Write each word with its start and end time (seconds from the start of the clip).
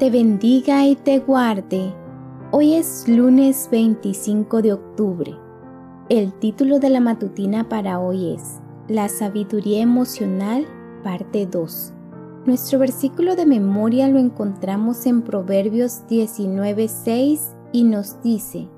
te 0.00 0.08
bendiga 0.08 0.86
y 0.86 0.96
te 0.96 1.18
guarde. 1.18 1.92
Hoy 2.52 2.72
es 2.72 3.06
lunes 3.06 3.68
25 3.70 4.62
de 4.62 4.72
octubre. 4.72 5.36
El 6.08 6.32
título 6.32 6.78
de 6.78 6.88
la 6.88 7.00
matutina 7.00 7.68
para 7.68 8.00
hoy 8.00 8.32
es 8.32 8.60
La 8.88 9.10
sabiduría 9.10 9.82
emocional, 9.82 10.66
parte 11.04 11.44
2. 11.44 11.92
Nuestro 12.46 12.78
versículo 12.78 13.36
de 13.36 13.44
memoria 13.44 14.08
lo 14.08 14.18
encontramos 14.18 15.04
en 15.04 15.20
Proverbios 15.20 16.06
19:6 16.08 17.54
y 17.72 17.84
nos 17.84 18.22
dice, 18.22 18.68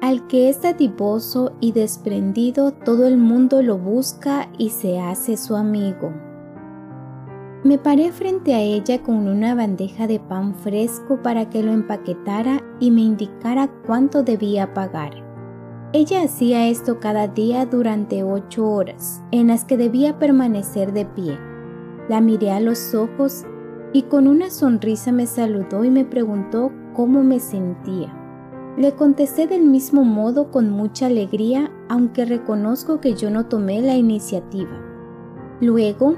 Al 0.00 0.26
que 0.26 0.48
es 0.48 0.60
dadivoso 0.62 1.52
y 1.60 1.70
desprendido, 1.70 2.72
todo 2.72 3.06
el 3.06 3.16
mundo 3.16 3.62
lo 3.62 3.78
busca 3.78 4.50
y 4.58 4.70
se 4.70 4.98
hace 4.98 5.36
su 5.36 5.54
amigo. 5.54 6.23
Me 7.64 7.78
paré 7.78 8.12
frente 8.12 8.54
a 8.54 8.60
ella 8.60 9.02
con 9.02 9.26
una 9.26 9.54
bandeja 9.54 10.06
de 10.06 10.20
pan 10.20 10.54
fresco 10.54 11.20
para 11.22 11.50
que 11.50 11.62
lo 11.62 11.72
empaquetara 11.72 12.62
y 12.78 12.90
me 12.90 13.00
indicara 13.00 13.68
cuánto 13.86 14.22
debía 14.22 14.74
pagar. 14.74 15.24
Ella 15.92 16.22
hacía 16.22 16.68
esto 16.68 17.00
cada 17.00 17.26
día 17.26 17.66
durante 17.66 18.22
ocho 18.22 18.70
horas, 18.70 19.22
en 19.30 19.48
las 19.48 19.64
que 19.64 19.76
debía 19.76 20.18
permanecer 20.18 20.92
de 20.92 21.06
pie 21.06 21.38
la 22.08 22.20
miré 22.20 22.50
a 22.50 22.60
los 22.60 22.94
ojos 22.94 23.44
y 23.92 24.02
con 24.02 24.26
una 24.26 24.50
sonrisa 24.50 25.10
me 25.12 25.26
saludó 25.26 25.84
y 25.84 25.90
me 25.90 26.04
preguntó 26.04 26.70
cómo 26.92 27.22
me 27.22 27.40
sentía. 27.40 28.14
Le 28.76 28.92
contesté 28.92 29.46
del 29.46 29.62
mismo 29.62 30.04
modo 30.04 30.50
con 30.50 30.68
mucha 30.68 31.06
alegría, 31.06 31.70
aunque 31.88 32.24
reconozco 32.24 33.00
que 33.00 33.14
yo 33.14 33.30
no 33.30 33.46
tomé 33.46 33.80
la 33.80 33.94
iniciativa. 33.94 34.82
Luego, 35.60 36.16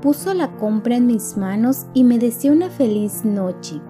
puso 0.00 0.34
la 0.34 0.56
compra 0.56 0.96
en 0.96 1.06
mis 1.06 1.36
manos 1.36 1.86
y 1.94 2.04
me 2.04 2.18
deseó 2.18 2.52
una 2.52 2.70
feliz 2.70 3.24
noche. 3.24 3.80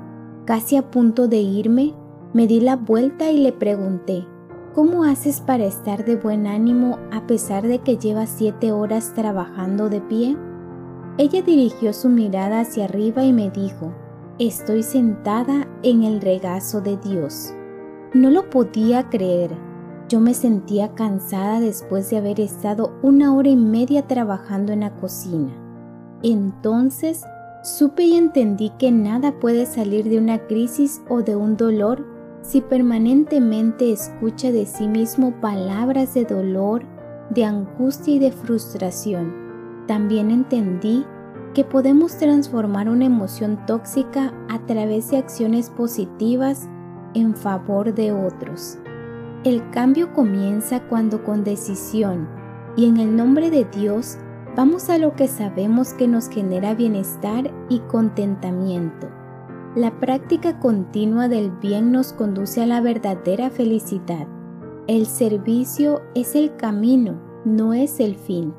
Casi 0.45 0.77
a 0.77 0.91
punto 0.91 1.29
de 1.29 1.39
irme, 1.39 1.95
me 2.33 2.47
di 2.47 2.61
la 2.61 2.77
vuelta 2.77 3.31
y 3.31 3.39
le 3.39 3.53
pregunté, 3.53 4.27
¿cómo 4.75 5.05
haces 5.05 5.41
para 5.41 5.65
estar 5.65 6.05
de 6.05 6.17
buen 6.17 6.47
ánimo 6.47 6.99
a 7.13 7.27
pesar 7.27 7.67
de 7.67 7.79
que 7.81 7.97
llevas 7.97 8.31
siete 8.31 8.73
horas 8.73 9.13
trabajando 9.15 9.89
de 9.89 10.01
pie? 10.01 10.37
Ella 11.19 11.43
dirigió 11.43 11.93
su 11.93 12.09
mirada 12.09 12.61
hacia 12.61 12.85
arriba 12.85 13.25
y 13.25 13.33
me 13.33 13.51
dijo, 13.51 13.93
estoy 14.39 14.83
sentada 14.83 15.67
en 15.83 16.05
el 16.05 16.21
regazo 16.21 16.81
de 16.81 16.97
Dios. 16.97 17.53
No 18.15 18.31
lo 18.31 18.49
podía 18.49 19.11
creer. 19.11 19.51
Yo 20.09 20.21
me 20.21 20.33
sentía 20.33 20.95
cansada 20.95 21.61
después 21.61 22.09
de 22.09 22.17
haber 22.17 22.41
estado 22.41 22.93
una 23.03 23.35
hora 23.35 23.51
y 23.51 23.57
media 23.57 24.07
trabajando 24.07 24.73
en 24.73 24.81
la 24.81 24.95
cocina. 24.97 25.68
Entonces 26.23 27.25
supe 27.63 28.05
y 28.05 28.17
entendí 28.17 28.71
que 28.79 28.91
nada 28.91 29.33
puede 29.39 29.67
salir 29.67 30.09
de 30.09 30.19
una 30.19 30.39
crisis 30.47 31.01
o 31.09 31.23
de 31.23 31.37
un 31.37 31.57
dolor 31.57 32.05
si 32.43 32.61
permanentemente 32.61 33.93
escucha 33.93 34.53
de 34.53 34.65
sí 34.65 34.89
mismo 34.89 35.33
palabras 35.41 36.15
de 36.15 36.25
dolor, 36.25 36.85
de 37.31 37.45
angustia 37.45 38.15
y 38.15 38.19
de 38.19 38.33
frustración 38.33 39.49
también 39.89 40.31
entendí 40.31 41.05
que 41.55 41.65
podemos 41.65 42.17
transformar 42.19 42.91
una 42.91 43.07
emoción 43.07 43.59
tóxica 43.67 44.35
a 44.51 44.59
través 44.67 45.11
de 45.11 45.17
acciones 45.17 45.71
positivas 45.71 46.69
en 47.15 47.35
favor 47.35 47.95
de 47.95 48.13
otros. 48.13 48.79
El 49.45 49.69
cambio 49.71 50.13
comienza 50.13 50.81
cuando 50.89 51.25
con 51.25 51.43
decisión 51.43 52.29
y 52.77 52.87
en 52.87 52.99
el 52.99 53.17
nombre 53.17 53.51
de 53.51 53.65
Dios 53.65 54.19
vamos 54.59 54.91
a 54.91 54.99
lo 54.99 55.15
que 55.15 55.29
sabemos 55.29 55.95
que 55.95 56.09
nos 56.09 56.29
genera 56.29 56.75
bienestar 56.75 57.49
y 57.69 57.79
contentamiento. 57.79 59.09
La 59.77 60.01
práctica 60.01 60.59
continua 60.59 61.29
del 61.29 61.53
bien 61.53 61.93
nos 61.93 62.13
conduce 62.13 62.61
a 62.61 62.67
la 62.67 62.81
verdadera 62.81 63.51
felicidad. 63.51 64.27
El 64.89 65.07
servicio 65.07 66.03
es 66.17 66.35
el 66.35 66.57
camino, 66.57 67.21
no 67.45 67.73
es 67.73 68.01
el 68.01 68.17
fin. 68.17 68.53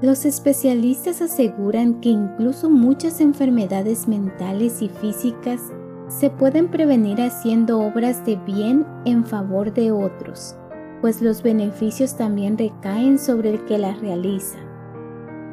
Los 0.00 0.24
especialistas 0.24 1.20
aseguran 1.20 2.00
que 2.00 2.08
incluso 2.08 2.70
muchas 2.70 3.20
enfermedades 3.20 4.08
mentales 4.08 4.80
y 4.80 4.88
físicas 4.88 5.60
se 6.08 6.30
pueden 6.30 6.70
prevenir 6.70 7.20
haciendo 7.20 7.80
obras 7.80 8.24
de 8.24 8.36
bien 8.36 8.86
en 9.04 9.26
favor 9.26 9.70
de 9.74 9.92
otros, 9.92 10.56
pues 11.02 11.20
los 11.20 11.42
beneficios 11.42 12.16
también 12.16 12.56
recaen 12.56 13.18
sobre 13.18 13.50
el 13.50 13.66
que 13.66 13.76
las 13.76 14.00
realiza. 14.00 14.56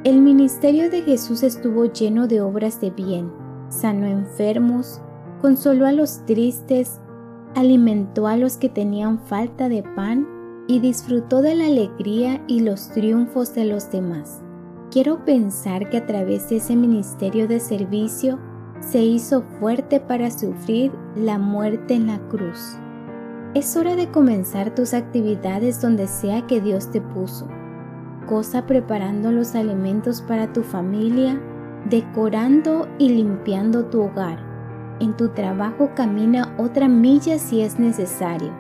El 0.04 0.20
ministerio 0.20 0.90
de 0.90 1.02
Jesús 1.02 1.44
estuvo 1.44 1.86
lleno 1.86 2.28
de 2.28 2.42
obras 2.42 2.82
de 2.82 2.90
bien, 2.90 3.32
sanó 3.70 4.06
enfermos, 4.06 5.00
consoló 5.42 5.86
a 5.86 5.94
los 5.94 6.26
tristes, 6.26 7.00
alimentó 7.56 8.28
a 8.28 8.36
los 8.36 8.58
que 8.58 8.68
tenían 8.68 9.18
falta 9.18 9.70
de 9.70 9.82
pan 9.82 10.28
y 10.68 10.82
disfrutó 10.82 11.42
de 11.42 11.56
la 11.56 11.68
alegría 11.68 12.44
y 12.48 12.60
los 12.60 12.90
triunfos 12.90 13.56
de 13.56 13.64
los 13.64 13.92
demás. 13.92 14.42
Quiero 14.92 15.24
pensar 15.24 15.90
que 15.90 16.00
a 16.00 16.06
través 16.06 16.50
de 16.50 16.58
ese 16.58 16.76
ministerio 16.76 17.48
de 17.48 17.62
servicio 17.62 18.40
se 18.82 19.02
hizo 19.02 19.44
fuerte 19.58 20.02
para 20.02 20.32
sufrir 20.32 20.92
la 21.16 21.40
muerte 21.40 21.94
en 21.94 22.08
la 22.08 22.20
cruz. 22.28 22.76
Es 23.54 23.78
hora 23.78 23.96
de 23.96 24.12
comenzar 24.12 24.76
tus 24.76 24.94
actividades 24.94 25.82
donde 25.82 26.08
sea 26.08 26.46
que 26.46 26.60
Dios 26.60 26.92
te 26.92 27.00
puso. 27.00 27.48
Cosa 28.28 28.66
preparando 28.66 29.32
los 29.32 29.56
alimentos 29.56 30.22
para 30.22 30.52
tu 30.54 30.64
familia, 30.64 31.40
decorando 31.90 32.88
y 32.98 33.10
limpiando 33.10 33.86
tu 33.86 34.02
hogar. 34.02 34.40
En 35.00 35.18
tu 35.18 35.30
trabajo 35.30 35.92
camina 35.96 36.56
otra 36.58 36.88
milla 36.88 37.38
si 37.38 37.62
es 37.62 37.80
necesario. 37.80 38.52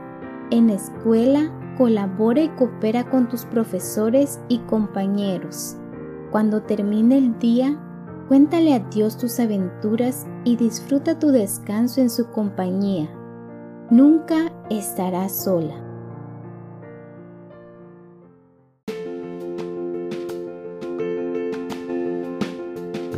En 0.52 0.68
la 0.68 0.74
escuela 0.74 1.52
colabora 1.78 2.42
y 2.42 2.50
coopera 2.50 3.10
con 3.10 3.30
tus 3.30 3.46
profesores 3.46 4.40
y 4.48 4.60
compañeros. 4.60 5.78
Cuando 6.32 6.62
termine 6.64 7.18
el 7.18 7.38
día, 7.40 7.78
cuéntale 8.28 8.74
a 8.74 8.80
Dios 8.80 9.18
tus 9.18 9.40
aventuras 9.40 10.28
y 10.44 10.56
disfruta 10.56 11.20
tu 11.20 11.30
descanso 11.30 12.02
en 12.02 12.10
su 12.10 12.30
compañía. 12.32 13.10
Nunca 13.90 14.52
estarás 14.70 15.44
sola. 15.44 15.83